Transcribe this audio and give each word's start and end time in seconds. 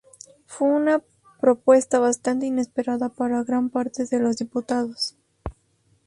Fue 0.47 0.67
una 0.67 1.03
propuesta 1.39 1.99
bastante 1.99 2.47
inesperada 2.47 3.09
para 3.09 3.43
gran 3.43 3.69
parte 3.69 4.05
de 4.07 4.17
los 4.19 4.37
diputados. 4.37 5.15